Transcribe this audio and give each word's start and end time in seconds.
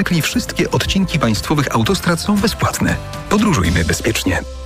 motocykli 0.00 0.22
wszystkie 0.22 0.70
odcinki 0.70 1.18
państwowych 1.18 1.74
autostrad 1.74 2.20
są 2.20 2.36
bezpłatne. 2.36 2.96
Podróżujmy 3.30 3.84
bezpiecznie. 3.84 4.42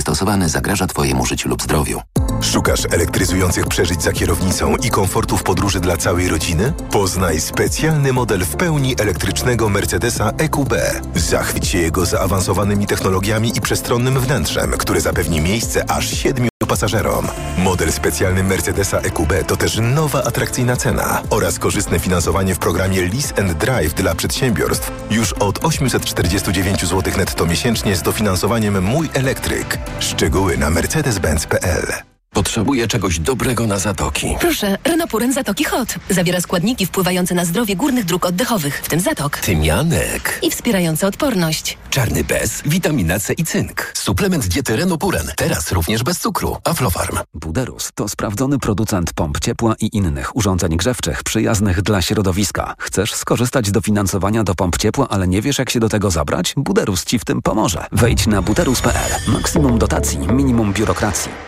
stosowany 0.00 0.48
zagraża 0.48 0.86
Twojemu 0.86 1.26
życiu 1.26 1.48
lub 1.48 1.62
zdrowiu. 1.62 2.00
Szukasz 2.40 2.82
elektryzujących 2.90 3.66
przeżyć 3.66 4.02
za 4.02 4.12
kierownicą 4.12 4.76
i 4.76 4.90
komfortu 4.90 5.36
w 5.36 5.42
podróży 5.42 5.80
dla 5.80 5.96
całej 5.96 6.28
rodziny? 6.28 6.72
Poznaj 6.90 7.40
specjalny 7.40 8.12
model 8.12 8.44
w 8.44 8.56
pełni 8.56 8.94
elektrycznego 8.98 9.68
Mercedesa 9.68 10.30
EQB. 10.38 10.74
Zachwyć 11.14 11.68
się 11.68 11.78
jego 11.78 12.06
zaawansowanymi 12.06 12.86
technologiami 12.86 13.52
i 13.56 13.60
przestronnym 13.60 14.20
wnętrzem, 14.20 14.70
które 14.70 15.00
zapewni 15.00 15.40
miejsce 15.40 15.90
aż 15.90 16.10
siedmiu 16.10 16.48
pasażerom. 16.68 17.28
Model 17.58 17.92
specjalny 17.92 18.44
Mercedesa 18.44 18.98
EQB 18.98 19.32
to 19.46 19.56
też 19.56 19.78
nowa 19.82 20.24
atrakcyjna 20.24 20.76
cena 20.76 21.22
oraz 21.30 21.58
korzystne 21.58 21.98
finansowanie 21.98 22.54
w 22.54 22.58
programie 22.58 23.02
Lease 23.02 23.38
and 23.38 23.52
Drive 23.52 23.94
dla 23.94 24.14
przedsiębiorstw 24.14 24.92
już 25.10 25.32
od 25.32 25.64
849 25.64 26.80
zł 26.80 27.12
netto 27.16 27.46
miesięcznie 27.46 27.96
z 27.96 28.02
dofinansowaniem 28.02 28.84
Mój 28.84 29.10
Elektryk. 29.14 29.78
Szczegóły 30.00 30.58
na 30.58 30.70
mercedes-benz.pl 30.70 32.17
Potrzebuję 32.38 32.88
czegoś 32.88 33.18
dobrego 33.18 33.66
na 33.66 33.78
zatoki. 33.78 34.36
Proszę, 34.40 34.78
Renopuren 34.84 35.32
Zatoki 35.32 35.64
Hot. 35.64 35.94
Zawiera 36.10 36.40
składniki 36.40 36.86
wpływające 36.86 37.34
na 37.34 37.44
zdrowie 37.44 37.76
górnych 37.76 38.04
dróg 38.04 38.26
oddechowych, 38.26 38.80
w 38.84 38.88
tym 38.88 39.00
zatok. 39.00 39.38
Tymianek. 39.38 40.38
I 40.42 40.50
wspierające 40.50 41.06
odporność. 41.06 41.78
Czarny 41.90 42.24
bez, 42.24 42.62
witamina 42.66 43.18
C 43.18 43.32
i 43.32 43.44
cynk. 43.44 43.92
Suplement 43.94 44.46
diety 44.46 44.76
Renopuren. 44.76 45.26
Teraz 45.36 45.72
również 45.72 46.02
bez 46.02 46.18
cukru. 46.18 46.56
Aflofarm. 46.64 47.18
Buderus 47.34 47.90
to 47.94 48.08
sprawdzony 48.08 48.58
producent 48.58 49.12
pomp 49.12 49.40
ciepła 49.40 49.74
i 49.80 49.96
innych 49.96 50.36
urządzeń 50.36 50.76
grzewczych 50.76 51.22
przyjaznych 51.22 51.82
dla 51.82 52.02
środowiska. 52.02 52.74
Chcesz 52.78 53.14
skorzystać 53.14 53.66
z 53.66 53.72
dofinansowania 53.72 54.44
do 54.44 54.54
pomp 54.54 54.76
ciepła, 54.76 55.08
ale 55.08 55.28
nie 55.28 55.42
wiesz 55.42 55.58
jak 55.58 55.70
się 55.70 55.80
do 55.80 55.88
tego 55.88 56.10
zabrać? 56.10 56.54
Buderus 56.56 57.04
Ci 57.04 57.18
w 57.18 57.24
tym 57.24 57.42
pomoże. 57.42 57.86
Wejdź 57.92 58.26
na 58.26 58.42
buderus.pl. 58.42 59.32
Maksimum 59.32 59.78
dotacji, 59.78 60.18
minimum 60.18 60.72
biurokracji. 60.72 61.47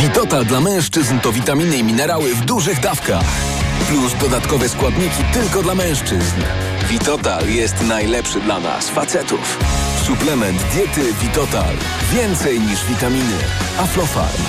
Witotal 0.00 0.44
dla 0.44 0.60
mężczyzn 0.60 1.18
to 1.20 1.32
witaminy 1.32 1.76
i 1.76 1.84
minerały 1.84 2.34
w 2.34 2.44
dużych 2.44 2.80
dawkach. 2.80 3.24
Plus 3.88 4.14
dodatkowe 4.20 4.68
składniki 4.68 5.24
tylko 5.32 5.62
dla 5.62 5.74
mężczyzn. 5.74 6.40
Witotal 6.88 7.48
jest 7.48 7.86
najlepszy 7.86 8.40
dla 8.40 8.60
nas, 8.60 8.88
facetów. 8.88 9.58
Suplement 10.06 10.62
diety 10.62 11.12
Witotal. 11.20 11.74
Więcej 12.12 12.60
niż 12.60 12.84
witaminy. 12.84 13.36
Aflofarm. 13.78 14.42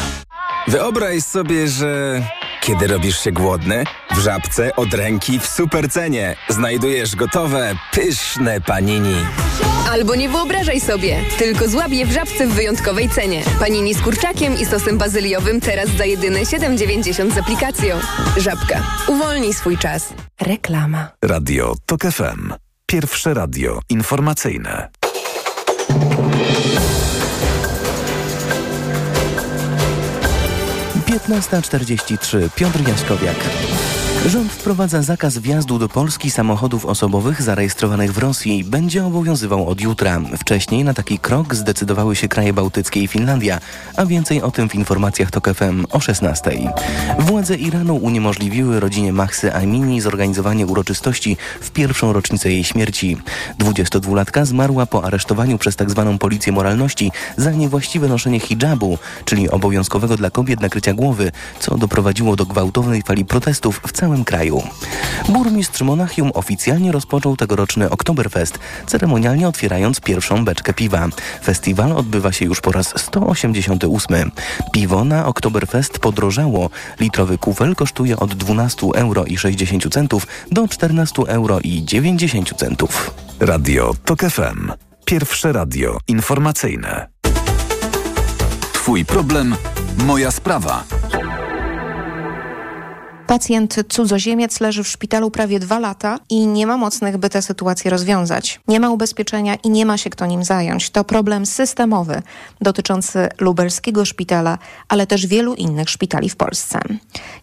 Wyobraź 0.68 1.24
sobie, 1.24 1.68
że 1.68 2.22
kiedy 2.69 2.88
robisz 2.88 3.19
się 3.19 3.31
głodny, 3.31 3.84
w 4.12 4.19
żabce 4.19 4.75
od 4.75 4.94
ręki 4.94 5.40
w 5.40 5.47
supercenie 5.47 6.35
znajdujesz 6.50 7.16
gotowe, 7.16 7.75
pyszne 7.91 8.62
panini. 8.62 9.16
Albo 9.91 10.16
nie 10.16 10.30
wyobrażaj 10.30 10.81
sobie, 10.81 11.18
tylko 11.38 11.68
złap 11.68 11.91
je 11.91 12.06
w 12.06 12.12
żabce 12.12 12.47
w 12.47 12.53
wyjątkowej 12.53 13.09
cenie. 13.09 13.44
Panini 13.59 13.94
z 13.94 14.02
kurczakiem 14.02 14.59
i 14.59 14.66
sosem 14.66 14.97
bazyliowym 14.97 15.62
teraz 15.62 15.90
za 15.90 16.06
jedyne 16.06 16.40
7,90 16.40 17.34
z 17.34 17.38
aplikacją. 17.38 18.00
Żabka. 18.38 18.84
Uwolnij 19.08 19.53
swój 19.53 19.78
czas. 19.78 20.13
Reklama. 20.41 21.12
Radio 21.22 21.75
TOK 21.85 22.02
FM. 22.02 22.53
Pierwsze 22.85 23.34
radio 23.34 23.79
informacyjne. 23.90 24.90
Piętnasta 31.09 31.62
czterdzieści 31.62 32.18
Piotr 32.56 32.88
Jaśkowiak. 32.88 33.36
Rząd 34.25 34.52
wprowadza 34.52 35.02
zakaz 35.02 35.38
wjazdu 35.38 35.80
do 35.80 35.90
Polski 35.90 36.31
samochodów 36.31 36.85
osobowych 36.85 37.41
zarejestrowanych 37.41 38.13
w 38.13 38.18
Rosji. 38.18 38.63
Będzie 38.63 39.06
obowiązywał 39.06 39.68
od 39.68 39.81
jutra. 39.81 40.22
Wcześniej 40.40 40.84
na 40.84 40.94
taki 40.94 41.19
krok 41.19 41.56
zdecydowały 41.56 42.16
się 42.16 42.28
kraje 42.28 42.53
bałtyckie 42.53 43.02
i 43.02 43.08
Finlandia, 43.08 43.59
a 43.96 44.06
więcej 44.06 44.41
o 44.41 44.52
tym 44.52 44.69
w 44.69 44.75
informacjach 44.75 45.31
TOK 45.31 45.50
FM 45.53 45.85
o 45.91 46.00
16. 46.00 46.52
Władze 47.19 47.56
Iranu 47.56 47.96
uniemożliwiły 47.96 48.79
rodzinie 48.79 49.13
Mahsy 49.13 49.53
Amini 49.53 50.02
zorganizowanie 50.02 50.66
uroczystości 50.68 51.38
w 51.62 51.72
pierwszą 51.72 52.13
rocznicę 52.13 52.52
jej 52.52 52.63
śmierci. 52.63 53.18
22-latka 53.59 54.46
zmarła 54.46 54.85
po 54.85 55.03
aresztowaniu 55.03 55.58
przez 55.58 55.75
tzw. 55.75 56.06
Tak 56.09 56.19
policję 56.19 56.53
moralności 56.53 57.12
za 57.38 57.52
niewłaściwe 57.52 58.08
noszenie 58.08 58.40
hijabu, 58.40 58.97
czyli 59.25 59.50
obowiązkowego 59.50 60.18
dla 60.18 60.29
kobiet 60.29 60.62
nakrycia 60.62 60.94
głowy, 60.94 61.31
co 61.59 61.78
doprowadziło 61.78 62.35
do 62.35 62.46
gwałtownej 62.46 63.02
fali 63.02 63.25
protestów 63.25 63.81
w 63.88 63.91
całym 63.91 64.09
całym 64.09 64.25
kraju. 64.25 64.64
Burmistrz 65.30 65.81
Monachium 65.81 66.31
oficjalnie 66.34 66.92
rozpoczął 66.92 67.36
tegoroczny 67.36 67.90
Oktoberfest, 67.90 68.59
ceremonialnie 68.88 69.47
otwierając 69.47 70.02
pierwszą 70.02 70.46
beczkę 70.46 70.74
piwa. 70.74 71.08
Festiwal 71.44 71.92
odbywa 71.92 72.31
się 72.31 72.46
już 72.46 72.62
po 72.62 72.72
raz 72.72 72.94
188. 72.97 74.31
Piwo 74.74 75.03
na 75.03 75.25
Oktoberfest 75.25 76.00
podrożało. 76.00 76.70
Litrowy 77.00 77.38
kufel 77.38 77.75
kosztuje 77.75 78.18
od 78.18 78.34
12 78.34 78.88
euro 78.96 79.25
i 79.25 79.38
60 79.38 79.94
centów 79.94 80.28
do 80.52 80.68
14 80.68 81.22
euro 81.28 81.59
i 81.59 81.86
90 81.86 82.53
centów. 82.58 83.14
Radio 83.40 83.94
TOK 84.06 84.20
FM. 84.20 84.72
Pierwsze 85.06 85.53
radio 85.53 85.97
informacyjne. 86.08 87.08
Twój 88.74 89.06
problem, 89.06 89.56
moja 89.97 90.31
sprawa. 90.31 90.84
Pacjent 93.29 93.75
cudzoziemiec 93.90 94.59
leży 94.59 94.84
w 94.84 94.88
szpitalu 94.88 95.31
prawie 95.31 95.59
dwa 95.59 95.79
lata 95.79 96.19
i 96.29 96.47
nie 96.47 96.67
ma 96.67 96.78
mocnych, 96.78 97.17
by 97.17 97.29
tę 97.29 97.41
sytuację 97.41 97.91
rozwiązać. 97.91 98.59
Nie 98.67 98.79
ma 98.79 98.90
ubezpieczenia 98.90 99.56
i 99.56 99.69
nie 99.69 99.85
ma 99.85 99.97
się 99.97 100.09
kto 100.09 100.25
nim 100.25 100.44
zająć. 100.44 100.90
To 100.90 101.03
problem 101.03 101.45
systemowy 101.45 102.22
dotyczący 102.62 103.28
lubelskiego 103.40 104.06
szpitala, 104.06 104.57
ale 104.88 105.07
też 105.07 105.28
wielu 105.28 105.53
innych 105.53 105.90
szpitali 105.90 106.29
w 106.29 106.35
Polsce. 106.35 106.79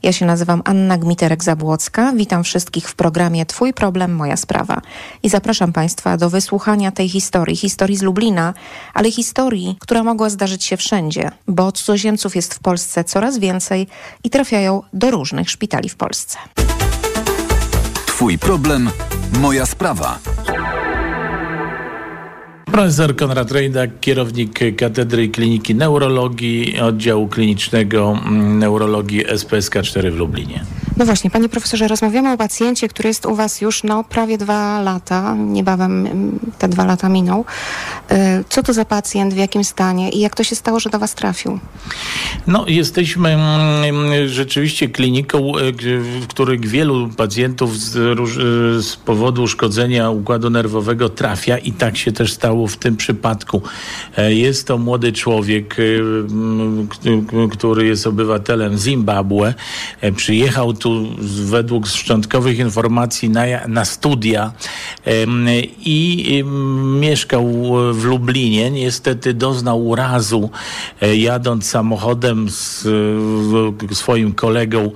Ja 0.03 0.13
się 0.13 0.27
nazywam 0.27 0.63
Anna 0.65 0.99
Gmiterek-Zabłocka. 0.99 2.17
Witam 2.17 2.45
wszystkich 2.45 2.89
w 2.89 2.95
programie 2.95 3.47
Twój 3.47 3.73
problem, 3.73 4.15
moja 4.15 4.37
sprawa. 4.37 4.81
I 5.23 5.29
zapraszam 5.29 5.73
Państwa 5.73 6.17
do 6.17 6.31
wysłuchania 6.31 6.93
tej 6.93 7.09
historii, 7.09 7.57
historii 7.57 7.97
z 7.97 8.03
Lublina, 8.03 8.55
ale 8.95 9.11
historii, 9.11 9.77
która 9.81 10.03
mogła 10.03 10.31
zdarzyć 10.31 10.65
się 10.65 10.77
wszędzie, 10.77 11.31
bo 11.49 11.73
cudzoziemców 11.73 12.37
jest 12.37 12.55
w 12.55 12.59
Polsce 12.59 13.05
coraz 13.05 13.39
więcej 13.39 13.87
i 14.25 14.31
trafiają 14.31 14.83
do 14.93 15.11
różnych 15.11 15.51
szpitali 15.51 15.76
szpitali 15.77 15.89
w 15.89 15.97
Polsce. 15.97 16.39
Twój 18.07 18.39
problem, 18.39 18.91
moja 19.41 19.67
sprawa. 19.67 20.19
Profesor 22.65 23.17
Konrad 23.17 23.51
Rejdak, 23.51 23.91
kierownik 24.01 24.77
Katedry 24.77 25.29
Kliniki 25.29 25.75
Neurologii 25.75 26.81
Oddziału 26.81 27.29
Klinicznego 27.29 28.19
mm, 28.27 28.59
Neurologii 28.59 29.25
SPSK 29.37 29.83
4 29.83 30.11
w 30.11 30.17
Lublinie. 30.17 30.65
No 30.97 31.05
właśnie, 31.05 31.31
panie 31.31 31.49
profesorze, 31.49 31.89
rozmawiamy 31.89 32.33
o 32.33 32.37
pacjencie, 32.37 32.89
który 32.89 33.09
jest 33.09 33.27
u 33.27 33.35
was 33.35 33.61
już 33.61 33.83
no, 33.85 34.05
prawie 34.05 34.39
dwa 34.39 34.81
lata, 34.81 35.35
niebawem 35.35 36.07
mm, 36.07 36.39
te 36.59 36.69
dwa 36.69 36.85
lata 36.85 37.09
miną. 37.09 37.45
E, 38.11 38.45
co 38.49 38.63
to 38.63 38.73
za 38.73 38.85
pacjent, 38.85 39.35
w 39.35 39.37
jakim 39.37 39.65
stanie 39.65 40.11
i 40.11 40.21
jak 40.21 40.35
to 40.37 40.45
się 40.45 40.57
stało, 40.57 40.81
że 40.81 40.91
do 40.91 40.99
was 40.99 41.15
trafił? 41.15 41.59
No, 42.47 42.65
jesteśmy 42.69 43.29
mm, 43.35 44.29
rzeczywiście 44.29 44.89
kliniką, 44.89 45.39
e, 45.57 45.73
w 46.21 46.27
której 46.27 46.59
wielu 46.61 47.09
pacjentów 47.09 47.79
z, 47.79 47.95
róż- 48.19 48.39
z 48.83 48.97
powodu 48.97 49.43
uszkodzenia 49.43 50.11
układu 50.11 50.51
nerwowego 50.51 51.09
trafia 51.09 51.59
i 51.59 51.73
tak 51.73 51.97
się 51.97 52.13
też 52.13 52.33
stało 52.33 52.67
w 52.67 52.77
tym 52.77 52.97
przypadku. 52.97 53.63
E, 54.17 54.35
Jest 54.35 54.67
to 54.67 54.79
młody 54.79 55.13
człowiek, 55.13 55.77
który 57.53 57.87
jest 57.87 58.07
obywatelem 58.07 58.79
Zimbabwe. 58.79 59.55
E, 60.01 60.13
Przyjechał 60.13 60.73
tu 60.75 60.86
według 61.45 61.87
szczątkowych 61.87 62.59
informacji 62.59 63.31
na, 63.31 63.43
na 63.69 63.85
studia 63.85 64.53
i 65.85 66.45
mieszkał 67.01 67.47
w 67.93 68.05
Lublinie. 68.05 68.71
Niestety 68.71 69.35
doznał 69.35 69.87
urazu 69.87 70.51
e, 71.01 71.17
jadąc 71.17 71.67
samochodem 71.67 72.51
z 72.51 72.89
swoim 73.93 74.35
kolegą 74.35 74.91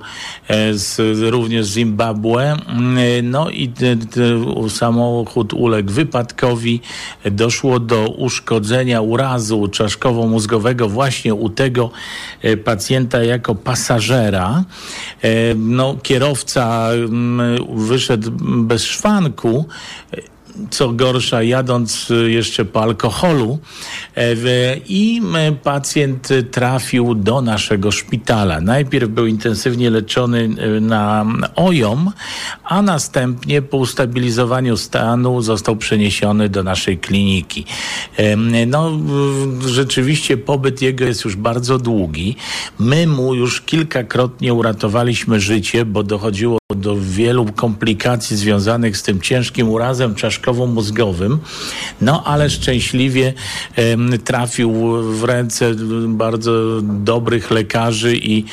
e, 0.47 0.73
z, 0.73 0.99
również 1.31 1.65
z 1.65 1.73
Zimbabwe. 1.73 2.57
Mm, 2.67 2.97
e, 2.97 3.21
No 3.21 3.49
i 3.49 3.71
samochód 4.69 5.53
uległ 5.53 5.91
wypadkowi. 5.91 6.81
Doszło 7.31 7.79
do 7.79 8.07
uszkodzenia 8.07 9.01
urazu 9.01 9.67
czaszkowo-mózgowego 9.67 10.89
właśnie 10.89 11.33
u 11.33 11.49
tego 11.49 11.91
pacjenta 12.63 13.23
jako 13.23 13.55
pasażera. 13.55 14.63
E, 15.21 15.55
No, 15.81 15.97
kierowca 16.03 16.89
mm, 16.93 17.41
wyszedł 17.87 18.31
bez 18.41 18.83
szwanku 18.83 19.65
co 20.69 20.89
gorsza, 20.89 21.43
jadąc 21.43 22.11
y, 22.11 22.31
jeszcze 22.31 22.65
po 22.65 22.81
alkoholu 22.81 23.59
e, 24.15 24.35
i 24.87 25.21
pacjent 25.63 26.29
trafił 26.51 27.15
do 27.15 27.41
naszego 27.41 27.91
szpitala. 27.91 28.61
Najpierw 28.61 29.09
był 29.09 29.25
intensywnie 29.25 29.89
leczony 29.89 30.49
y, 30.77 30.81
na 30.81 31.25
OJOM, 31.55 32.11
a 32.63 32.81
następnie 32.81 33.61
po 33.61 33.77
ustabilizowaniu 33.77 34.77
stanu 34.77 35.41
został 35.41 35.75
przeniesiony 35.75 36.49
do 36.49 36.63
naszej 36.63 36.97
kliniki. 36.97 37.65
No, 38.67 38.91
rzeczywiście 39.65 40.37
pobyt 40.37 40.81
jego 40.81 41.05
jest 41.05 41.25
już 41.25 41.35
bardzo 41.35 41.77
długi. 41.77 42.35
My 42.79 43.07
mu 43.07 43.35
już 43.35 43.61
kilkakrotnie 43.61 44.53
uratowaliśmy 44.53 45.39
życie, 45.39 45.85
bo 45.85 46.03
dochodziło 46.03 46.60
do 46.75 46.95
wielu 46.99 47.45
komplikacji 47.45 48.37
związanych 48.37 48.97
z 48.97 49.03
tym 49.03 49.21
ciężkim 49.21 49.69
urazem 49.69 50.15
czaszkowo-mózgowym. 50.15 51.39
No 52.01 52.23
ale 52.23 52.49
szczęśliwie 52.49 53.33
trafił 54.23 54.71
w 55.01 55.23
ręce 55.23 55.75
bardzo 56.07 56.81
dobrych 56.81 57.51
lekarzy 57.51 58.17
i 58.17 58.45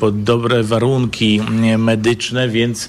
pod 0.00 0.22
dobre 0.22 0.62
warunki 0.62 1.40
medyczne, 1.78 2.48
więc 2.48 2.88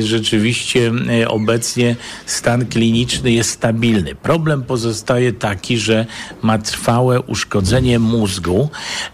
rzeczywiście 0.00 0.92
obecnie 1.28 1.96
stan 2.26 2.66
kliniczny 2.66 3.32
jest 3.32 3.50
stabilny. 3.50 4.14
Problem 4.14 4.62
pozostaje 4.62 5.32
taki, 5.32 5.78
że 5.78 6.06
ma 6.42 6.58
trwałe 6.58 7.20
uszkodzenie 7.20 7.98
mózgu 7.98 8.68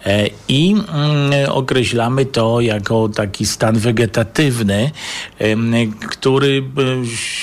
e, 0.07 0.29
i 0.49 0.71
mm, 0.73 1.51
określamy 1.51 2.27
to 2.27 2.61
jako 2.61 3.09
taki 3.09 3.47
stan 3.47 3.79
wegetatywny, 3.79 4.34
em, 5.39 5.75
który 6.11 6.63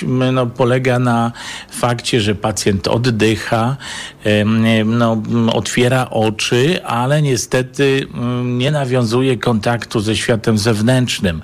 no, 0.08 0.48
polega 0.48 1.00
na 1.00 1.32
fakcie, 1.72 2.22
że 2.22 2.36
pacjent 2.36 2.88
oddycha, 2.88 3.78
no, 4.86 5.22
otwiera 5.54 6.10
oczy, 6.10 6.86
ale 6.86 7.22
niestety 7.22 8.08
nie 8.44 8.72
nawiązuje 8.72 9.38
kontaktu 9.38 10.00
ze 10.00 10.16
światem 10.16 10.58
zewnętrznym. 10.58 11.42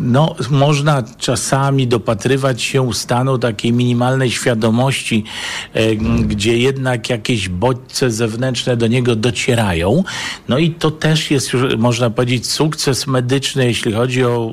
No, 0.00 0.36
można 0.50 1.02
czasami 1.18 1.86
dopatrywać 1.88 2.62
się 2.62 2.94
stanu 2.94 3.38
takiej 3.38 3.72
minimalnej 3.72 4.30
świadomości, 4.30 5.24
e, 5.74 5.96
gdzie 5.96 6.58
jednak 6.58 7.10
jakieś 7.10 7.48
bodźce 7.48 8.10
zewnętrzne 8.10 8.76
do 8.76 8.86
niego 8.86 9.16
docierają. 9.16 10.04
No 10.48 10.58
i 10.58 10.70
to 10.70 10.90
też 10.90 11.30
jest 11.30 11.52
można 11.78 12.10
powiedzieć, 12.10 12.46
sukces 12.46 13.06
medyczny, 13.06 13.66
jeśli 13.66 13.92
chodzi 13.92 14.24
o 14.24 14.52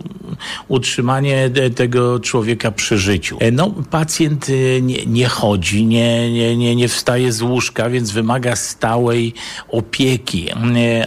utrzymanie 0.68 1.50
tego 1.76 2.20
człowieka 2.20 2.72
przy 2.72 2.98
życiu. 2.98 3.38
E, 3.40 3.52
No, 3.52 3.74
pacjent 3.90 4.48
e, 4.50 4.82
nie, 4.82 5.06
nie 5.06 5.28
chodzi, 5.28 5.86
nie, 5.86 6.32
nie, 6.32 6.58
nie, 6.58 6.76
nie 6.76 6.88
wstaje 6.88 7.32
z 7.32 7.42
łóżka, 7.42 7.90
więc 7.90 8.12
wymaga 8.12 8.56
stałej 8.56 9.34
opieki, 9.70 10.48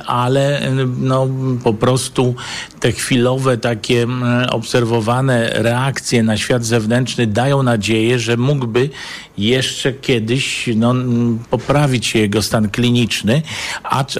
ale 0.06 0.72
no, 0.98 1.28
po 1.64 1.74
prostu 1.74 2.34
te 2.80 2.92
chwilowe 2.92 3.58
takie 3.58 3.91
mm, 3.96 4.50
obserwowane 4.50 5.50
reakcje 5.54 6.22
na 6.22 6.36
świat 6.36 6.64
zewnętrzny 6.64 7.26
dają 7.26 7.62
nadzieję, 7.62 8.18
że 8.18 8.36
mógłby 8.36 8.90
jeszcze 9.38 9.92
kiedyś 9.92 10.70
no, 10.76 10.90
mm, 10.90 11.38
poprawić 11.50 12.06
się 12.06 12.18
jego 12.18 12.42
stan 12.42 12.70
kliniczny, 12.70 13.42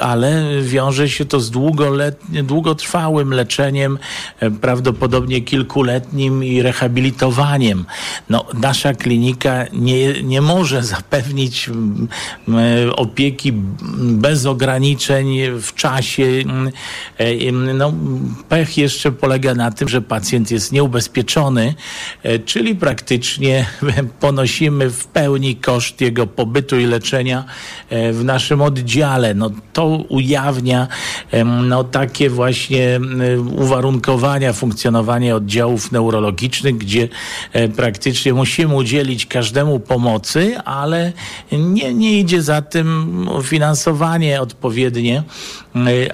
ale 0.01 0.45
wiąże 0.63 1.09
się 1.09 1.25
to 1.25 1.41
z 1.41 1.51
długotrwałym 2.43 3.35
leczeniem, 3.35 3.99
e, 4.41 4.51
prawdopodobnie 4.51 5.41
kilkuletnim 5.41 6.45
i 6.45 6.63
rehabilitowaniem. 6.63 7.85
No, 8.31 8.45
nasza 8.55 8.95
klinika 8.95 9.65
nie, 9.73 10.23
nie 10.23 10.41
może 10.41 10.83
zapewnić 10.95 11.69
mm, 11.69 12.09
mm, 12.49 12.91
opieki 12.97 13.53
bez 13.99 14.47
ograniczeń 14.47 15.39
w 15.61 15.75
czasie. 15.75 16.25
E, 17.19 17.53
No, 17.53 17.93
pech 18.49 18.79
jeszcze 18.79 19.13
polega 19.13 19.55
na 19.55 19.62
tym, 19.71 19.89
że 19.89 20.03
pacjent 20.03 20.51
jest 20.51 20.73
nieubezpieczony, 20.73 21.75
e, 22.23 22.39
czyli 22.39 22.75
praktycznie 22.75 23.67
ponosimy 24.21 24.91
w 24.91 25.07
pełni 25.07 25.57
koszt 25.57 26.01
jego 26.01 26.27
pobytu 26.27 26.79
i 26.79 26.87
leczenia 26.87 27.45
e, 27.91 28.13
w 28.13 28.25
naszym 28.25 28.63
oddziale. 28.63 29.35
No, 29.35 29.51
to 29.73 29.87
ujawnia 29.87 30.89
no, 31.45 31.85
takie 31.85 32.31
właśnie 32.31 33.01
uwarunkowania 33.57 34.53
funkcjonowania 34.53 35.37
oddziałów 35.37 35.93
neurologicznych, 35.93 36.79
gdzie 36.79 37.09
e, 37.53 37.69
praktycznie 37.69 38.35
musimy 38.35 38.75
udzielić 38.75 39.27
każdemu 39.27 39.81
pomocy, 39.81 40.59
ale 40.65 41.13
nie, 41.53 41.95
nie 41.95 42.21
idzie 42.21 42.43
za 42.43 42.63
tym 42.63 43.29
finansowanie 43.43 44.41
odpowiednie, 44.41 45.23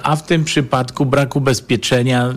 a 0.03 0.17
w 0.17 0.27
tym 0.27 0.45
przypadku 0.45 1.07
brak 1.07 1.37
ubezpieczenia 1.37 2.35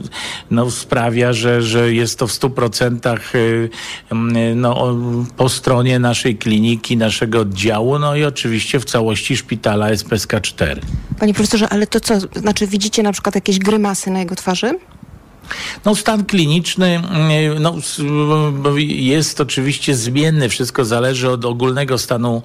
no, 0.52 0.72
sprawia, 0.72 1.01
że, 1.32 1.62
że 1.62 1.94
jest 1.94 2.20
to 2.20 2.28
w 2.28 2.32
100% 2.32 3.20
y, 3.36 3.38
y, 3.38 4.56
no, 4.56 4.98
po 5.38 5.50
stronie 5.50 6.00
naszej 6.00 6.38
kliniki, 6.38 6.98
naszego 6.98 7.40
oddziału, 7.40 8.00
no 8.00 8.16
i 8.16 8.24
oczywiście 8.24 8.80
w 8.80 8.86
całości 8.86 9.38
szpitala 9.38 9.90
SPSK4. 9.92 10.80
Panie 11.20 11.34
profesorze, 11.34 11.70
ale 11.70 11.88
to 11.88 12.00
co, 12.00 12.20
znaczy 12.20 12.68
widzicie 12.68 13.04
na 13.04 13.12
przykład 13.12 13.36
jakieś 13.36 13.60
grymasy 13.60 14.12
na 14.12 14.20
jego 14.20 14.36
twarzy? 14.36 14.80
No, 15.86 15.96
stan 15.96 16.26
kliniczny 16.26 16.96
mm, 16.96 17.64
no, 17.64 17.76
jest 18.88 19.42
oczywiście 19.42 19.96
zmienny. 19.96 20.50
Wszystko 20.50 20.86
zależy 20.86 21.30
od 21.30 21.46
ogólnego 21.46 21.98
stanu 21.98 22.42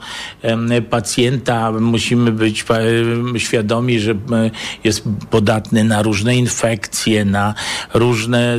pacjenta. 0.90 1.72
Musimy 1.72 2.32
być 2.32 2.64
świadomi, 3.38 4.00
że 4.00 4.14
jest 4.84 5.02
podatny 5.30 5.84
na 5.84 6.02
różne 6.02 6.36
infekcje, 6.36 7.24
na 7.24 7.54
różne 7.94 8.58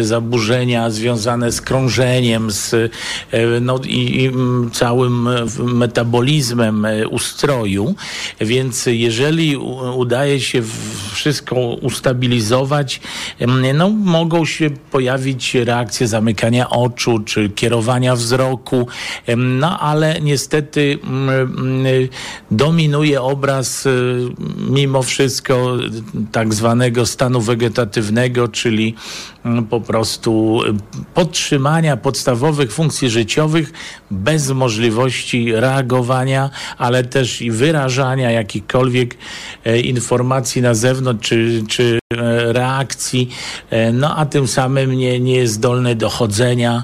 zaburzenia 0.00 0.90
związane 0.90 1.52
z 1.52 1.60
krążeniem, 1.60 2.50
z 2.50 2.92
no, 3.60 3.80
i, 3.84 4.30
całym 4.72 5.28
e, 5.28 5.44
metabolizmem 5.58 6.84
e, 6.84 7.08
ustroju. 7.08 7.94
Więc 8.40 8.86
jeżeli 8.86 9.56
udaje 9.96 10.40
się 10.40 10.62
wszystko 11.12 11.56
ustabilizować, 11.82 13.00
no, 13.74 13.90
mogą 13.90 14.44
się 14.44 14.70
pojawić 14.70 15.54
reakcje 15.54 16.08
zamykania 16.08 16.70
oczu 16.70 17.18
czy 17.18 17.48
kierowania 17.50 18.16
wzroku, 18.16 18.86
no 19.36 19.80
ale 19.80 20.20
niestety 20.20 20.98
dominuje 22.50 23.22
obraz 23.22 23.88
mimo 24.70 25.02
wszystko 25.02 25.76
tak 26.32 26.54
zwanego 26.54 27.06
stanu 27.06 27.40
wegetatywnego, 27.40 28.48
czyli 28.48 28.94
po 29.70 29.80
prostu 29.80 30.60
podtrzymania 31.14 31.96
podstawowych 31.96 32.72
funkcji 32.72 33.10
życiowych 33.10 33.72
bez 34.10 34.50
możliwości 34.50 35.52
reagowania, 35.52 36.50
ale 36.78 37.04
też 37.04 37.42
i 37.42 37.50
wyrażania 37.50 38.30
jakichkolwiek 38.30 39.16
e, 39.64 39.80
informacji 39.80 40.62
na 40.62 40.74
zewnątrz 40.74 41.28
czy, 41.28 41.64
czy 41.68 41.98
e, 42.12 42.52
reakcji, 42.52 43.28
no 43.92 44.16
a 44.16 44.26
tym 44.26 44.48
samym 44.48 44.92
nie, 44.92 45.20
nie 45.20 45.34
jest 45.34 45.54
zdolny 45.54 45.94
do 45.94 46.08
chodzenia, 46.08 46.82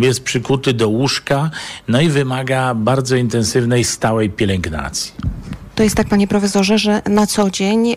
jest 0.00 0.24
przykuty 0.24 0.72
do 0.72 0.88
łóżka, 0.88 1.50
no 1.88 2.00
i 2.00 2.08
wymaga 2.08 2.74
bardzo 2.74 3.16
intensywnej, 3.16 3.84
stałej 3.84 4.30
pielęgnacji. 4.30 5.12
To 5.74 5.82
jest 5.82 5.96
tak, 5.96 6.08
panie 6.08 6.26
profesorze, 6.26 6.78
że 6.78 7.02
na 7.06 7.26
co 7.26 7.50
dzień 7.50 7.96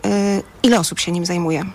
ile 0.64 0.80
osób 0.80 1.00
się 1.00 1.12
nim 1.12 1.26
zajmuje? 1.26 1.66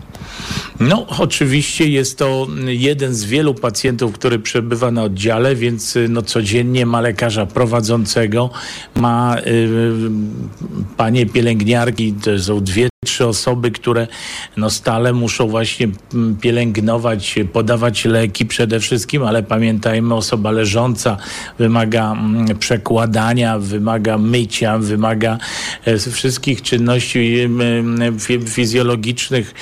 No, 0.80 1.06
oczywiście 1.18 1.88
jest 1.88 2.18
to 2.18 2.46
jeden 2.66 3.14
z 3.14 3.24
wielu 3.24 3.54
pacjentów, 3.54 4.12
który 4.12 4.38
przebywa 4.38 4.90
na 4.90 5.02
oddziale, 5.02 5.56
więc 5.56 5.98
no, 6.08 6.22
codziennie 6.22 6.86
ma 6.86 7.00
lekarza 7.00 7.46
prowadzącego, 7.46 8.50
ma 8.94 9.36
y, 9.38 9.90
panie 10.96 11.26
pielęgniarki, 11.26 12.12
to 12.12 12.38
są 12.38 12.60
dwie 12.60 12.91
trzy 13.04 13.26
osoby, 13.26 13.70
które 13.70 14.06
no 14.56 14.70
stale 14.70 15.12
muszą 15.12 15.48
właśnie 15.48 15.88
mm, 16.14 16.36
pielęgnować, 16.36 17.34
podawać 17.52 18.04
leki 18.04 18.46
przede 18.46 18.80
wszystkim, 18.80 19.22
ale 19.22 19.42
pamiętajmy, 19.42 20.14
osoba 20.14 20.50
leżąca 20.50 21.16
wymaga 21.58 22.12
mm, 22.12 22.58
przekładania, 22.58 23.58
wymaga 23.58 24.18
mycia, 24.18 24.78
wymaga 24.78 25.38
e, 25.84 25.98
wszystkich 25.98 26.62
czynności 26.62 27.48
fizjologicznych, 28.48 29.54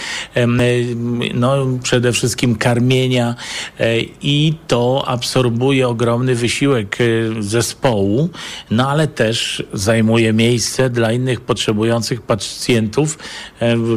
no 1.35 1.67
przede 1.83 2.13
wszystkim 2.13 2.57
karmienia 2.57 3.35
e, 3.79 4.01
i 4.23 4.55
to 4.67 5.05
absorbuje 5.07 5.89
ogromny 5.89 6.35
wysiłek 6.35 6.99
e, 7.01 7.43
zespołu, 7.43 8.29
no 8.71 8.91
ale 8.91 9.09
też 9.09 9.63
zajmuje 9.73 10.33
miejsce 10.33 10.91
dla 10.91 11.13
innych 11.13 11.41
potrzebujących 11.41 12.23
pacjentów, 12.23 13.19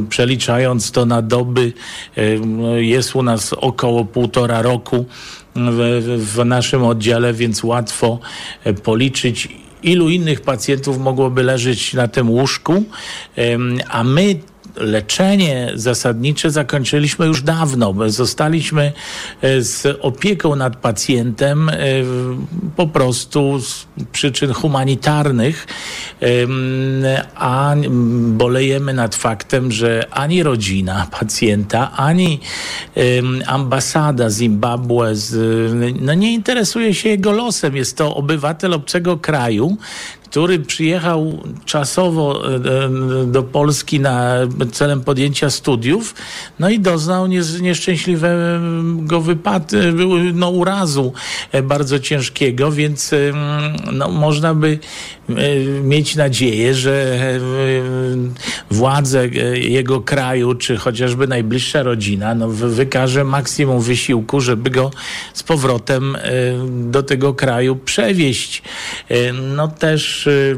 przeliczając 0.09 0.91
to 0.91 1.05
na 1.05 1.21
doby, 1.21 1.73
e, 2.17 2.83
jest 2.83 3.15
u 3.15 3.23
nas 3.23 3.53
około 3.53 4.05
półtora 4.05 4.61
roku 4.61 5.05
w, 5.55 6.01
w 6.35 6.45
naszym 6.45 6.83
oddziale, 6.83 7.33
więc 7.33 7.63
łatwo 7.63 8.19
e, 8.63 8.73
policzyć 8.73 9.49
ilu 9.83 10.09
innych 10.09 10.41
pacjentów 10.41 10.97
mogłoby 10.97 11.43
leżeć 11.43 11.93
na 11.93 12.07
tym 12.07 12.29
łóżku, 12.29 12.83
a 13.89 14.03
my 14.03 14.39
leczenie 14.75 15.71
zasadnicze 15.75 16.51
zakończyliśmy 16.51 17.25
już 17.25 17.41
dawno. 17.41 17.93
Zostaliśmy 18.07 18.91
e, 19.41 19.61
z 19.61 19.99
opieką 20.01 20.55
nad 20.55 20.75
pacjentem 20.75 21.69
e, 21.69 21.75
po 22.75 22.87
prostu 22.87 23.59
z 23.61 23.85
przyczyn 24.11 24.53
humanitarnych, 24.53 25.67
a 27.35 27.75
bolejemy 28.27 28.93
nad 28.93 29.15
faktem, 29.15 29.71
że 29.71 30.07
ani 30.11 30.43
rodzina 30.43 31.07
pacjenta, 31.19 31.91
ani 31.91 32.39
ambasada 33.47 34.29
Zimbabwe 34.29 35.13
no 36.01 36.13
nie 36.13 36.33
interesuje 36.33 36.93
się 36.93 37.09
jego 37.09 37.31
losem. 37.31 37.75
Jest 37.75 37.97
to 37.97 38.15
obywatel 38.15 38.73
obcego 38.73 39.17
kraju, 39.17 39.77
który 40.33 40.59
przyjechał 40.59 41.43
czasowo 41.65 42.51
e, 42.51 42.55
e, 42.55 42.59
do 43.25 43.43
Polski 43.43 43.99
na 43.99 44.35
celem 44.71 45.01
podjęcia 45.01 45.49
studiów, 45.49 46.15
no 46.59 46.69
i 46.69 46.79
doznał 46.79 47.27
nieszczęśliwego 47.61 49.21
wypadku, 49.21 49.75
no 50.33 50.49
urazu 50.49 51.13
e, 51.51 51.63
bardzo 51.63 51.99
ciężkiego, 51.99 52.71
więc 52.71 53.11
no, 53.91 54.09
można 54.09 54.53
by 54.53 54.79
mieć 55.83 56.15
nadzieję, 56.15 56.73
że 56.73 57.19
władze 58.71 59.27
jego 59.53 60.01
kraju, 60.01 60.55
czy 60.55 60.77
chociażby 60.77 61.27
najbliższa 61.27 61.83
rodzina, 61.83 62.35
no, 62.35 62.47
wykaże 62.47 63.23
maksimum 63.23 63.81
wysiłku, 63.81 64.41
żeby 64.41 64.69
go 64.69 64.91
z 65.33 65.43
powrotem 65.43 66.17
do 66.67 67.03
tego 67.03 67.33
kraju 67.33 67.75
przewieźć. 67.75 68.63
No 69.55 69.67
też 69.67 70.22
是 70.23 70.57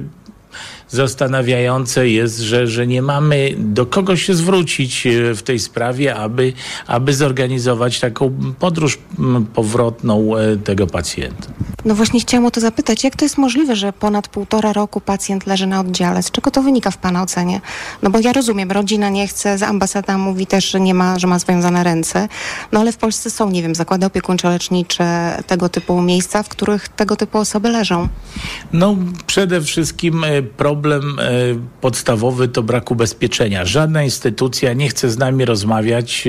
zastanawiające 0.96 2.10
jest, 2.10 2.40
że, 2.40 2.68
że 2.68 2.88
nie 2.88 3.02
mamy 3.02 3.56
do 3.58 3.86
kogo 3.86 4.16
się 4.16 4.34
zwrócić 4.34 5.08
e, 5.08 5.36
w 5.36 5.44
tej 5.44 5.60
sprawie, 5.60 6.16
aby, 6.16 6.54
aby 6.88 7.14
zorganizować 7.14 8.00
taką 8.00 8.32
podróż 8.60 9.00
powrotną 9.54 10.38
e, 10.38 10.58
tego 10.58 10.88
pacjenta. 10.88 11.48
No 11.86 11.96
właśnie 11.96 12.20
chciałam 12.20 12.46
o 12.46 12.52
to 12.52 12.62
zapytać, 12.62 13.04
jak 13.04 13.16
to 13.16 13.26
jest 13.26 13.38
możliwe, 13.38 13.76
że 13.76 13.94
ponad 13.94 14.28
półtora 14.28 14.74
roku 14.74 15.02
pacjent 15.02 15.48
leży 15.48 15.68
na 15.68 15.80
oddziale? 15.80 16.24
Z 16.24 16.32
czego 16.32 16.52
to 16.52 16.62
wynika 16.62 16.92
w 16.92 16.98
Pana 16.98 17.24
ocenie? 17.24 17.62
No 18.02 18.10
bo 18.10 18.20
ja 18.20 18.34
rozumiem, 18.34 18.72
rodzina 18.72 19.10
nie 19.10 19.28
chce, 19.28 19.68
ambasada 19.68 20.18
mówi 20.18 20.48
też, 20.48 20.72
że 20.72 20.80
nie 20.80 20.94
ma, 20.94 21.20
że 21.20 21.28
ma 21.28 21.40
związane 21.40 21.84
ręce, 21.84 22.28
no 22.72 22.80
ale 22.80 22.92
w 22.92 22.98
Polsce 22.98 23.30
są, 23.30 23.50
nie 23.50 23.62
wiem, 23.62 23.76
zakłady 23.76 24.06
opiekuńczo-lecznicze, 24.06 25.44
tego 25.48 25.70
typu 25.70 26.02
miejsca, 26.02 26.44
w 26.44 26.50
których 26.50 26.90
tego 26.90 27.16
typu 27.16 27.38
osoby 27.38 27.70
leżą. 27.70 28.08
No 28.74 28.96
przede 29.28 29.62
wszystkim 29.62 30.24
e, 30.24 30.42
problem 30.86 31.20
e, 31.20 31.32
podstawowy 31.82 32.48
to 32.48 32.64
brak 32.64 32.92
ubezpieczenia. 32.92 33.66
Żadna 33.66 34.04
instytucja 34.04 34.74
nie 34.74 34.90
chce 34.90 35.10
z 35.10 35.18
nami 35.18 35.46
rozmawiać, 35.46 36.28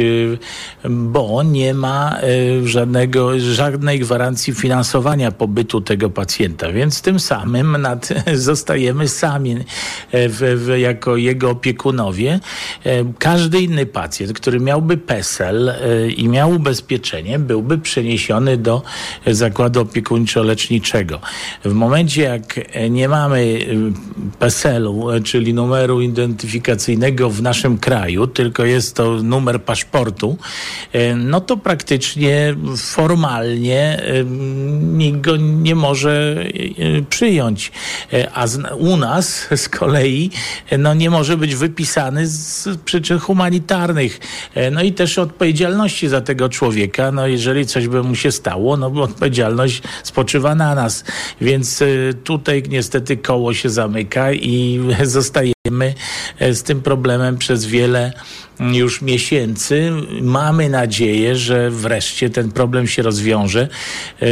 e, 0.85 0.89
bo 0.91 1.43
nie 1.43 1.75
ma 1.75 2.17
żadnego, 2.65 3.41
żadnej 3.41 4.01
gwarancji 4.01 4.55
finansowania 4.55 5.33
po 5.33 5.47
pobytu 5.47 5.81
tego 5.81 6.11
pacjenta, 6.11 6.73
więc 6.73 7.03
tym 7.03 7.21
samym 7.21 7.77
nad, 7.77 8.09
zostajemy 8.51 9.09
sami 9.09 9.57
e, 9.57 10.29
w, 10.29 10.39
w, 10.39 10.79
jako 10.79 11.17
jego 11.17 11.51
opiekunowie. 11.51 12.41
E, 12.85 13.05
każdy 13.19 13.61
inny 13.61 13.87
pacjent, 13.87 14.33
który 14.33 14.61
miałby 14.61 14.97
PESEL 14.97 15.69
e, 15.69 16.11
i 16.11 16.29
miał 16.29 16.51
ubezpieczenie, 16.51 17.39
byłby 17.39 17.79
przeniesiony 17.79 18.57
do 18.57 18.83
zakładu 19.27 19.81
opiekuńczo-leczniczego. 19.81 21.19
W 21.65 21.73
momencie, 21.73 22.23
jak 22.23 22.61
nie 22.91 23.09
mamy 23.09 23.59
PESEL-u, 24.47 25.21
czyli 25.25 25.55
numeru 25.55 26.01
identyfikacyjnego 26.01 27.31
w 27.31 27.43
naszym 27.43 27.79
kraju, 27.79 28.27
tylko 28.27 28.65
jest 28.65 28.97
to 28.97 29.23
numer 29.23 29.63
paszportu, 29.63 30.37
no 31.17 31.41
to 31.41 31.57
praktycznie 31.57 32.55
formalnie 32.77 34.03
nikt 34.83 35.21
go 35.21 35.37
nie 35.37 35.75
może 35.75 36.45
e, 36.79 37.03
przyjąć. 37.03 37.73
E, 38.13 38.31
a 38.35 38.47
u 38.79 38.97
nas 38.97 39.49
z 39.57 39.69
kolei 39.69 40.31
e, 40.71 40.79
no, 40.79 40.95
nie 40.95 41.11
może 41.11 41.37
być 41.37 41.55
wypisany 41.55 42.27
z 42.27 42.69
przyczyn 42.85 43.19
humanitarnych. 43.19 44.21
No 44.73 44.83
i 44.83 44.93
też 44.93 45.19
odpowiedzialności 45.19 46.09
za 46.09 46.21
tego 46.21 46.49
człowieka. 46.49 47.13
No 47.13 47.27
jeżeli 47.27 47.67
coś 47.67 47.89
by 47.89 48.03
mu 48.03 48.15
się 48.15 48.33
stało, 48.33 48.77
no 48.77 48.91
bo 48.91 49.03
odpowiedzialność 49.03 49.83
spoczywa 50.03 50.55
na 50.55 50.75
nas. 50.75 51.05
Więc 51.41 51.83
tutaj 52.25 52.63
niestety 52.69 53.17
koło 53.17 53.55
się 53.55 53.71
zamyka 53.71 54.26
i 54.33 54.79
zostajemy 55.67 55.95
z 56.41 56.63
tym 56.63 56.83
problemem 56.83 57.39
przez 57.39 57.67
wiele 57.67 58.13
już 58.61 59.03
miesięcy. 59.03 59.93
Mamy 60.23 60.69
nadzieję, 60.69 61.37
że 61.37 61.71
wreszcie 61.71 62.31
ten 62.31 62.53
problem 62.53 62.87
się 62.87 63.03
rozwiąże. 63.03 63.69
E, 64.23 64.27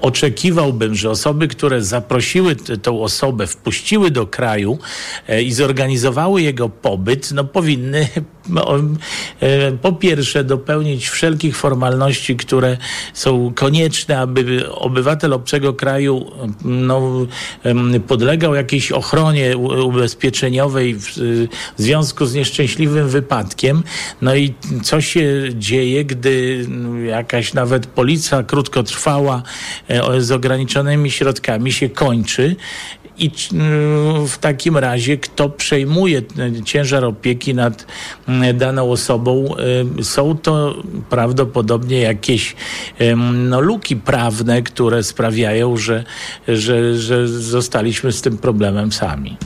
oczekiwałbym, 0.00 0.94
że 0.94 1.10
osoby, 1.10 1.48
które 1.48 1.82
zaprosiły 1.82 2.56
tę 2.56 3.00
osobę, 3.00 3.46
wpuściły 3.46 4.10
do 4.10 4.26
kraju 4.26 4.78
e, 5.28 5.42
i 5.42 5.52
zorganizowały 5.52 6.42
jego 6.42 6.68
pobyt, 6.68 7.32
no 7.32 7.44
powinny 7.44 8.08
e, 9.40 9.72
po 9.72 9.92
pierwsze 9.92 10.44
dopełnić 10.44 11.08
wszelkich 11.08 11.56
formalności, 11.56 12.36
które 12.36 12.76
są 13.14 13.52
konieczne, 13.54 14.18
aby 14.18 14.70
obywatel 14.70 15.32
obcego 15.32 15.74
kraju 15.74 16.32
no, 16.64 17.26
podlegał 18.06 18.54
jakiejś 18.54 18.92
ochronie 18.92 19.35
ubezpieczeniowej 19.56 20.94
w 20.94 21.16
związku 21.76 22.26
z 22.26 22.34
nieszczęśliwym 22.34 23.08
wypadkiem. 23.08 23.82
No 24.22 24.34
i 24.34 24.54
co 24.82 25.00
się 25.00 25.42
dzieje, 25.54 26.04
gdy 26.04 26.66
jakaś 27.06 27.54
nawet 27.54 27.86
policja 27.86 28.42
krótkotrwała 28.42 29.42
e, 29.88 30.20
z 30.20 30.32
ograniczonymi 30.32 31.10
środkami 31.10 31.72
się 31.72 31.88
kończy 31.88 32.56
i 33.18 33.30
w 34.28 34.38
takim 34.38 34.76
razie 34.76 35.16
kto 35.16 35.48
przejmuje 35.48 36.22
ciężar 36.64 37.04
opieki 37.04 37.54
nad 37.54 37.86
daną 38.54 38.90
osobą? 38.90 39.54
Są 40.02 40.38
to 40.38 40.74
prawdopodobnie 41.10 42.00
jakieś 42.00 42.56
no, 43.34 43.60
luki 43.60 43.96
prawne, 43.96 44.62
które 44.62 45.02
sprawiają, 45.02 45.76
że, 45.76 46.04
że, 46.48 46.98
że 46.98 47.28
zostaliśmy 47.28 48.12
z 48.12 48.22
tym 48.22 48.38
problemem 48.38 48.92
sami. 48.92 49.36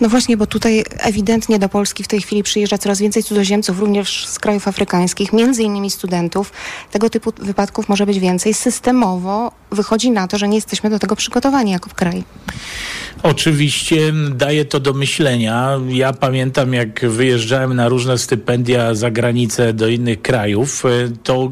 No 0.00 0.08
właśnie, 0.08 0.36
bo 0.36 0.46
tutaj 0.46 0.84
ewidentnie 0.98 1.58
do 1.58 1.68
Polski 1.68 2.02
w 2.02 2.08
tej 2.08 2.20
chwili 2.22 2.42
przyjeżdża 2.42 2.78
coraz 2.78 3.00
więcej 3.00 3.22
cudzoziemców, 3.22 3.80
również 3.80 4.26
z 4.26 4.38
krajów 4.38 4.68
afrykańskich, 4.68 5.32
między 5.32 5.62
innymi 5.62 5.90
studentów. 5.90 6.52
Tego 6.90 7.10
typu 7.10 7.32
wypadków 7.38 7.88
może 7.88 8.06
być 8.06 8.18
więcej. 8.18 8.54
Systemowo 8.54 9.52
wychodzi 9.70 10.10
na 10.10 10.28
to, 10.28 10.38
że 10.38 10.48
nie 10.48 10.56
jesteśmy 10.56 10.90
do 10.90 10.98
tego 10.98 11.16
przygotowani 11.16 11.70
jako 11.70 11.90
kraj. 11.94 12.24
Oczywiście 13.22 14.12
daje 14.34 14.64
to 14.64 14.80
do 14.80 14.92
myślenia. 14.92 15.80
Ja 15.88 16.12
pamiętam, 16.12 16.74
jak 16.74 17.00
wyjeżdżałem 17.08 17.74
na 17.74 17.88
różne 17.88 18.18
stypendia 18.18 18.94
za 18.94 19.10
granicę 19.10 19.72
do 19.72 19.88
innych 19.88 20.22
krajów, 20.22 20.84
e, 20.84 20.88
to 21.22 21.48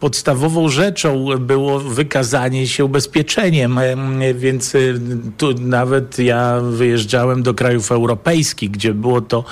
podstawową 0.00 0.68
rzeczą 0.68 1.26
było 1.38 1.80
wykazanie 1.80 2.66
się 2.66 2.84
ubezpieczeniem, 2.84 3.78
e, 3.78 4.34
więc 4.34 4.74
e, 4.74 4.78
tu 5.36 5.54
nawet 5.60 6.18
ja 6.18 6.60
wyjeżdżałem 6.60 7.42
do 7.42 7.54
krajów 7.54 7.63
europejskich, 7.72 8.70
gdzie 8.70 8.94
było 8.94 9.20
to 9.20 9.44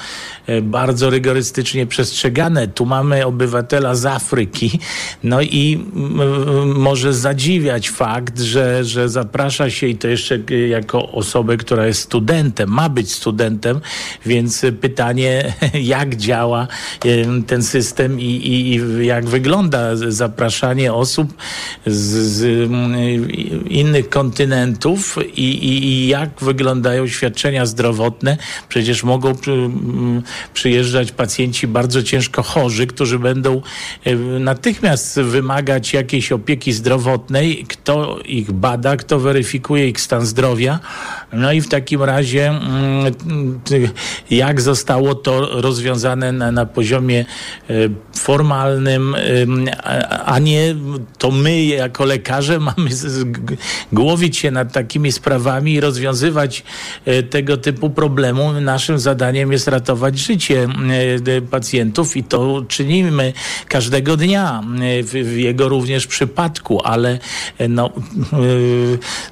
bardzo 0.63 1.11
rygorystycznie 1.11 1.87
przestrzegane. 1.87 2.69
Tu 2.69 2.87
mamy 2.87 3.27
obywatela 3.27 3.95
z 3.95 4.07
Afryki, 4.07 4.81
no 5.23 5.43
i 5.43 5.85
może 6.75 7.15
zadziwiać 7.15 7.91
fakt, 7.91 8.41
że, 8.41 8.85
że 8.85 9.09
zaprasza 9.09 9.71
się 9.71 9.87
i 9.87 9.97
to 9.97 10.09
jeszcze 10.09 10.39
jako 10.69 11.13
osoba 11.13 11.43
osobę, 11.43 11.57
która 11.57 11.87
jest 11.87 12.01
studentem, 12.01 12.69
ma 12.69 12.89
być 12.89 13.13
studentem, 13.13 13.81
więc 14.27 14.67
pytanie, 14.81 15.53
jak 15.97 16.17
działa 16.17 16.69
ten 17.47 17.63
system 17.63 18.21
i, 18.21 18.25
i, 18.25 18.75
i 18.75 19.07
jak 19.07 19.25
wygląda 19.25 19.97
zapraszanie 19.97 20.93
osób 20.93 21.35
z, 21.87 22.09
z 22.37 22.71
innych 23.69 24.09
kontynentów 24.09 25.19
i, 25.37 25.69
i, 25.69 26.09
jak 26.09 26.31
wyglądają 26.41 27.07
świadczenia 27.07 27.67
zdrowotne. 27.67 28.02
Przecież 28.69 29.05
mogą 29.05 29.33
przyjeżdżać 30.55 31.13
pacjenci 31.13 31.67
bardzo 31.67 32.03
ciężko 32.03 32.43
chorzy, 32.43 32.87
którzy 32.87 33.19
będą 33.19 33.63
natychmiast 34.41 35.21
wymagać 35.21 35.93
jakiejś 35.93 36.33
opieki 36.33 36.73
zdrowotnej. 36.73 37.65
Kto 37.69 38.19
ich 38.25 38.53
bada, 38.53 38.97
kto 38.97 39.19
weryfikuje 39.19 39.89
ich 39.89 40.01
stan 40.01 40.27
zdrowia, 40.27 40.81
no 41.33 41.53
i 41.53 41.61
w 41.61 41.69
takim 41.69 42.03
razie, 42.03 42.55
jak 44.31 44.61
zostało 44.61 45.15
to 45.15 45.61
rozwiązane 45.61 46.33
na, 46.33 46.53
na 46.53 46.67
poziomie 46.67 47.25
e, 47.71 47.75
formalnym, 48.15 49.17
a 50.27 50.39
nie 50.39 50.75
to 51.19 51.31
my 51.31 51.65
jako 51.65 52.05
lekarze 52.05 52.61
mamy 52.61 52.91
głowić 53.93 54.37
się 54.37 54.51
nad 54.51 54.73
takimi 54.73 55.13
sprawami 55.13 55.73
i 55.73 55.81
rozwiązywać 55.81 56.63
e, 57.05 57.23
tego 57.23 57.57
typu 57.57 57.91
problemu. 57.95 58.53
Naszym 58.53 58.99
zadaniem 58.99 59.53
jest 59.53 59.69
ratować 59.69 60.19
życie 60.19 60.69
e, 61.27 61.41
pacjentów 61.43 62.17
i 62.17 62.25
to 62.25 62.63
czynimy 62.69 63.33
każdego 63.69 64.17
dnia 64.17 64.63
w 65.03 65.35
jego 65.37 65.69
również 65.69 66.07
przypadku, 66.07 66.81
ale 66.85 67.19
no, 67.69 67.91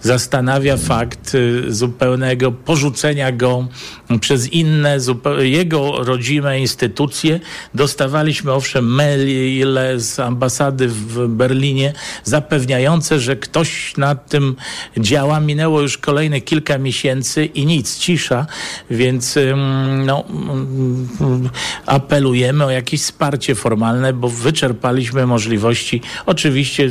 zastanawia 0.00 0.76
fakt 0.76 1.36
zupełnego 1.68 2.52
porzucenia 2.52 3.32
go 3.32 3.68
przez 4.20 4.52
inne, 4.52 4.98
jego 5.38 6.04
rodzime 6.04 6.60
instytucje. 6.60 7.40
Dostawaliśmy 7.74 8.52
owszem 8.52 8.84
maile 8.84 9.78
z 9.96 10.20
ambasady 10.20 10.88
w 10.88 11.28
Berlinie 11.28 11.92
zapewniające, 12.24 13.20
że 13.20 13.36
ktoś 13.36 13.96
nad 13.96 14.28
tym 14.28 14.56
działa. 14.98 15.40
Minęło 15.40 15.80
już 15.80 15.98
kolejne 15.98 16.40
kilka 16.40 16.78
miesięcy 16.78 17.44
i 17.44 17.66
nic, 17.66 17.98
cisza, 17.98 18.46
więc 18.90 19.38
no, 20.04 20.24
apelujemy 21.86 22.64
o 22.64 22.70
jakieś 22.70 23.00
wsparcie 23.00 23.54
formalne, 23.54 24.12
bo 24.12 24.28
wyczerpaliśmy 24.28 25.26
możliwości. 25.26 26.00
Oczywiście 26.26 26.88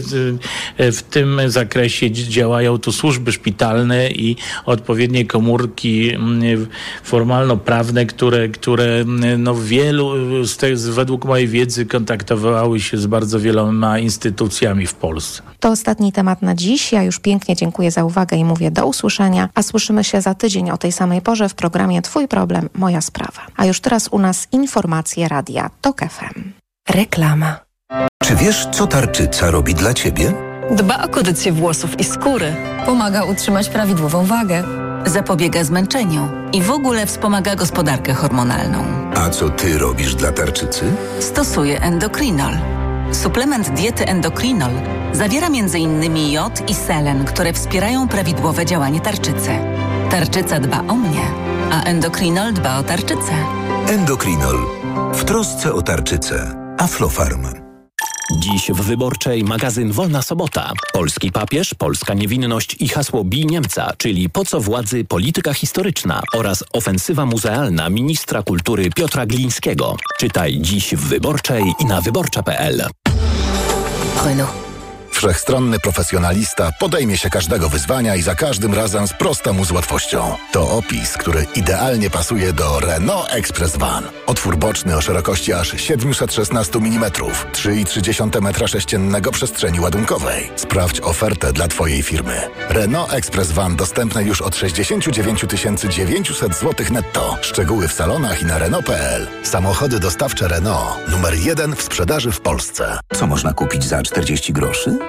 w 0.77 1.01
tym 1.09 1.41
zakresie 1.47 2.11
działają 2.11 2.77
tu 2.77 2.91
służby 2.91 3.31
szpitalne 3.31 4.11
i 4.11 4.35
odpowiednie 4.65 5.25
komórki 5.25 6.09
mm, 6.09 6.67
formalno-prawne, 7.03 8.05
które, 8.05 8.49
które 8.49 8.85
mm, 8.85 9.43
no 9.43 9.55
wielu, 9.55 10.13
te, 10.59 10.75
według 10.75 11.25
mojej 11.25 11.47
wiedzy, 11.47 11.85
kontaktowały 11.85 12.79
się 12.79 12.97
z 12.97 13.07
bardzo 13.07 13.39
wieloma 13.39 13.99
instytucjami 13.99 14.87
w 14.87 14.93
Polsce. 14.93 15.41
To 15.59 15.69
ostatni 15.69 16.11
temat 16.11 16.41
na 16.41 16.55
dziś. 16.55 16.91
Ja 16.91 17.03
już 17.03 17.19
pięknie 17.19 17.55
dziękuję 17.55 17.91
za 17.91 18.03
uwagę 18.03 18.37
i 18.37 18.45
mówię 18.45 18.71
do 18.71 18.87
usłyszenia, 18.87 19.49
a 19.55 19.63
słyszymy 19.63 20.03
się 20.03 20.21
za 20.21 20.33
tydzień 20.33 20.71
o 20.71 20.77
tej 20.77 20.91
samej 20.91 21.21
porze 21.21 21.38
w 21.47 21.53
programie 21.53 22.01
Twój 22.01 22.27
problem, 22.27 22.69
moja 22.73 23.01
sprawa. 23.01 23.41
A 23.57 23.65
już 23.65 23.81
teraz 23.81 24.07
u 24.11 24.19
nas 24.19 24.47
informacje 24.51 25.27
radia 25.27 25.69
TOK 25.81 26.01
FM. 26.01 26.51
Reklama. 26.89 27.59
Czy 28.23 28.35
wiesz, 28.35 28.67
co 28.71 28.87
tarczyca 28.87 29.51
robi 29.51 29.75
dla 29.75 29.93
ciebie? 29.93 30.33
Dba 30.71 31.03
o 31.03 31.09
kondycję 31.09 31.51
włosów 31.51 31.99
i 31.99 32.03
skóry. 32.03 32.55
Pomaga 32.85 33.23
utrzymać 33.23 33.69
prawidłową 33.69 34.25
wagę. 34.25 34.63
Zapobiega 35.05 35.63
zmęczeniu 35.63 36.29
i 36.53 36.61
w 36.61 36.71
ogóle 36.71 37.05
wspomaga 37.05 37.55
gospodarkę 37.55 38.13
hormonalną. 38.13 38.83
A 39.15 39.29
co 39.29 39.49
ty 39.49 39.77
robisz 39.77 40.15
dla 40.15 40.31
tarczycy? 40.31 40.85
Stosuję 41.19 41.81
endokrinol. 41.81 42.53
Suplement 43.11 43.69
diety 43.69 44.07
endokrinol 44.07 44.71
zawiera 45.13 45.47
m.in. 45.47 46.31
jod 46.31 46.69
i 46.69 46.73
selen, 46.73 47.25
które 47.25 47.53
wspierają 47.53 48.07
prawidłowe 48.07 48.65
działanie 48.65 49.01
tarczycy. 49.01 49.78
Tarczyca 50.11 50.59
dba 50.59 50.79
o 50.87 50.95
mnie, 50.95 51.21
a 51.71 51.83
endokrinol 51.83 52.53
dba 52.53 52.77
o 52.79 52.83
tarczycę. 52.83 53.33
Endokrinol. 53.87 54.57
W 55.13 55.23
trosce 55.23 55.73
o 55.73 55.81
tarczycę. 55.81 56.55
Aflofarm. 56.77 57.47
Dziś 58.39 58.71
w 58.71 58.81
Wyborczej 58.81 59.43
magazyn 59.43 59.91
Wolna 59.91 60.21
Sobota. 60.21 60.73
Polski 60.93 61.31
papież, 61.31 61.73
polska 61.73 62.13
niewinność 62.13 62.75
i 62.79 62.87
hasło 62.87 63.23
Bij 63.23 63.45
Niemca, 63.45 63.91
czyli 63.97 64.29
po 64.29 64.45
co 64.45 64.59
władzy 64.61 65.05
polityka 65.05 65.53
historyczna 65.53 66.21
oraz 66.33 66.63
ofensywa 66.73 67.25
muzealna 67.25 67.89
ministra 67.89 68.43
kultury 68.43 68.89
Piotra 68.95 69.25
Glińskiego. 69.25 69.95
Czytaj 70.19 70.57
dziś 70.61 70.95
w 70.95 71.07
Wyborczej 71.07 71.73
i 71.79 71.85
na 71.85 72.01
wyborcza.pl. 72.01 72.87
Renault. 74.25 74.68
Wszechstronny 75.19 75.79
profesjonalista 75.79 76.71
podejmie 76.79 77.17
się 77.17 77.29
każdego 77.29 77.69
wyzwania 77.69 78.15
i 78.15 78.21
za 78.21 78.35
każdym 78.35 78.73
razem 78.73 79.07
sprosta 79.07 79.53
mu 79.53 79.65
z 79.65 79.71
łatwością. 79.71 80.35
To 80.51 80.71
opis, 80.71 81.17
który 81.17 81.45
idealnie 81.55 82.09
pasuje 82.09 82.53
do 82.53 82.79
Renault 82.79 83.27
Express 83.29 83.77
Van. 83.77 84.03
Otwór 84.25 84.57
boczny 84.57 84.97
o 84.97 85.01
szerokości 85.01 85.53
aż 85.53 85.81
716 85.81 86.79
mm, 86.79 87.11
3,3 87.11 88.47
m 88.47 88.67
sześciennego 88.67 89.31
przestrzeni 89.31 89.79
ładunkowej. 89.79 90.51
Sprawdź 90.55 91.01
ofertę 91.01 91.53
dla 91.53 91.67
Twojej 91.67 92.03
firmy. 92.03 92.41
Renault 92.69 93.13
Express 93.13 93.51
Van 93.51 93.75
dostępne 93.75 94.23
już 94.23 94.41
od 94.41 94.55
69 94.55 95.45
900 95.89 96.55
zł 96.55 96.85
netto. 96.91 97.37
Szczegóły 97.41 97.87
w 97.87 97.93
salonach 97.93 98.41
i 98.41 98.45
na 98.45 98.57
Renault.pl. 98.57 99.27
Samochody 99.43 99.99
dostawcze 99.99 100.47
Renault. 100.47 101.09
Numer 101.11 101.33
jeden 101.33 101.75
w 101.75 101.81
sprzedaży 101.81 102.31
w 102.31 102.41
Polsce. 102.41 102.99
Co 103.13 103.27
można 103.27 103.53
kupić 103.53 103.83
za 103.83 104.03
40 104.03 104.53
groszy? 104.53 105.08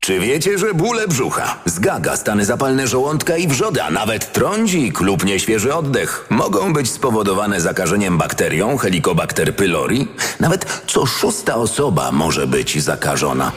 Czy 0.00 0.20
wiecie, 0.20 0.58
że 0.58 0.74
bóle 0.74 1.08
brzucha, 1.08 1.56
zgaga, 1.64 2.16
stany 2.16 2.44
zapalne 2.44 2.88
żołądka 2.88 3.36
i 3.36 3.48
wrzody, 3.48 3.82
a 3.82 3.90
nawet 3.90 4.32
trądzik 4.32 5.00
lub 5.00 5.24
nieświeży 5.24 5.74
oddech 5.74 6.26
mogą 6.30 6.72
być 6.72 6.90
spowodowane 6.90 7.60
zakażeniem 7.60 8.18
bakterią 8.18 8.76
Helicobacter 8.76 9.56
pylori? 9.56 10.08
Nawet 10.40 10.82
co 10.86 11.06
szósta 11.06 11.54
osoba 11.54 12.12
może 12.12 12.46
być 12.46 12.82
zakażona. 12.82 13.52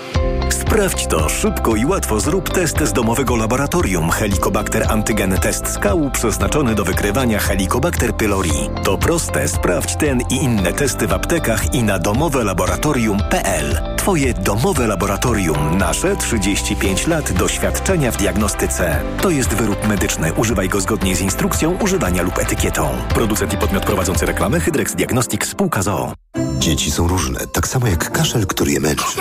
Sprawdź 0.49 1.07
to 1.07 1.29
szybko 1.29 1.75
i 1.75 1.85
łatwo. 1.85 2.19
Zrób 2.19 2.49
test 2.49 2.79
z 2.83 2.93
domowego 2.93 3.35
laboratorium 3.35 4.09
Helicobacter 4.09 4.91
Antygen 4.91 5.37
Test 5.37 5.67
Skału 5.67 6.11
przeznaczony 6.11 6.75
do 6.75 6.83
wykrywania 6.83 7.39
Helicobacter 7.39 8.13
pylori. 8.15 8.69
To 8.83 8.97
proste. 8.97 9.47
Sprawdź 9.47 9.95
ten 9.95 10.21
i 10.29 10.35
inne 10.35 10.73
testy 10.73 11.07
w 11.07 11.13
aptekach 11.13 11.73
i 11.73 11.83
na 11.83 11.99
domowelaboratorium.pl. 11.99 13.95
Twoje 14.03 14.33
domowe 14.33 14.87
laboratorium. 14.87 15.77
Nasze 15.77 16.15
35 16.15 17.07
lat 17.07 17.31
doświadczenia 17.31 18.11
w 18.11 18.17
diagnostyce. 18.17 19.01
To 19.21 19.29
jest 19.29 19.53
wyrób 19.53 19.87
medyczny. 19.87 20.33
Używaj 20.33 20.69
go 20.69 20.81
zgodnie 20.81 21.15
z 21.15 21.21
instrukcją 21.21 21.77
używania 21.77 22.23
lub 22.23 22.37
etykietą. 22.37 22.89
Producent 23.13 23.53
i 23.53 23.57
podmiot 23.57 23.85
prowadzący 23.85 24.25
reklamę 24.25 24.59
Hydrex 24.59 24.95
Diagnostics 24.95 25.49
Spółka 25.49 25.81
ZOO. 25.81 26.13
Dzieci 26.59 26.91
są 26.91 27.07
różne, 27.07 27.39
tak 27.47 27.67
samo 27.67 27.87
jak 27.87 28.11
kaszel, 28.11 28.47
który 28.47 28.71
je 28.71 28.79
męczy. 28.79 29.19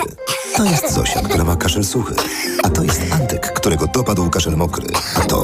To 0.57 0.63
jest 0.63 0.93
Zosia, 0.93 1.21
która 1.21 1.43
ma 1.43 1.55
kaszel 1.55 1.83
suchy. 1.83 2.15
A 2.63 2.69
to 2.69 2.83
jest 2.83 3.01
Antek, 3.11 3.53
którego 3.53 3.87
dopadł 3.87 4.29
kaszel 4.29 4.57
mokry. 4.57 4.87
A 5.15 5.19
to... 5.19 5.43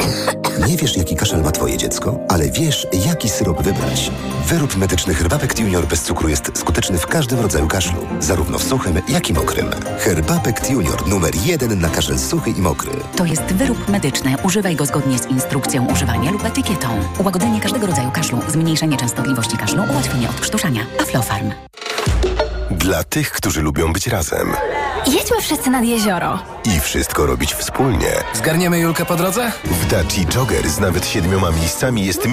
Nie 0.67 0.78
wiesz, 0.78 0.98
jaki 0.98 1.15
kaszel 1.15 1.41
ma 1.41 1.52
twoje 1.52 1.78
dziecko, 1.78 2.19
ale 2.30 2.52
wiesz, 2.52 2.88
jaki 3.06 3.30
syrop 3.30 3.63
wybrać. 3.63 4.12
Wyrób 4.48 4.78
medyczny 4.78 5.13
Herbapekt 5.13 5.60
Junior 5.60 5.88
bez 5.88 6.04
cukru 6.04 6.30
jest 6.30 6.52
skuteczny 6.58 6.98
w 6.98 7.08
każdym 7.08 7.39
rodzaju 7.39 7.67
kaszlu. 7.67 8.08
Zarówno 8.19 8.60
w 8.60 8.63
suchym, 8.63 9.02
jak 9.10 9.30
i 9.30 9.34
mokrym. 9.34 9.69
Herbapekt 10.00 10.69
Junior 10.69 11.08
numer 11.08 11.36
jeden 11.45 11.80
na 11.80 11.89
kaszel 11.89 12.19
suchy 12.19 12.50
i 12.50 12.62
mokry. 12.62 12.91
To 13.15 13.26
jest 13.26 13.41
wyrób 13.41 13.88
medyczny. 13.89 14.36
Używaj 14.43 14.76
go 14.76 14.86
zgodnie 14.86 15.19
z 15.19 15.26
instrukcją 15.26 15.88
używania 15.91 16.32
lub 16.32 16.45
etykietą. 16.45 16.88
Ułagodzenie 17.19 17.62
każdego 17.62 17.88
rodzaju 17.88 18.12
kaszlu, 18.12 18.39
zmniejszenie 18.48 18.98
częstotliwości 18.98 19.58
kaszlu, 19.58 19.84
ułatwienie 19.91 20.30
odkrztuszania. 20.30 20.82
Aflofarm. 21.02 21.52
Dla 22.72 23.04
tych, 23.04 23.32
którzy 23.32 23.62
lubią 23.62 23.93
być 23.93 24.08
razem 24.08 24.56
Jedźmy 25.13 25.41
wszyscy 25.41 25.69
nad 25.69 25.84
jezioro. 25.86 26.39
i 26.65 26.80
wszystko 26.80 27.26
robić 27.26 27.54
wspólnie. 27.54 28.12
Zgarniemy 28.34 28.80
Julkę 28.80 29.06
po 29.06 29.15
drodze? 29.15 29.52
W 29.65 29.86
Daci 29.88 30.26
Jogger 30.36 30.69
z 30.69 30.80
nawet 30.80 31.08
siedmioma 31.08 31.52
miejscami 31.52 32.06
jest 32.06 32.28